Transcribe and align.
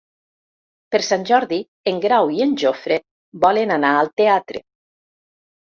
Per 0.95 1.01
Sant 1.07 1.25
Jordi 1.31 1.59
en 1.93 2.01
Grau 2.07 2.33
i 2.39 2.41
en 2.49 2.57
Jofre 2.65 2.99
volen 3.47 3.79
anar 3.79 3.95
al 4.01 4.15
teatre. 4.23 4.69